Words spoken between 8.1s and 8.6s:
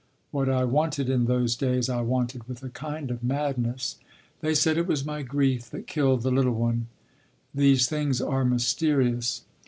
are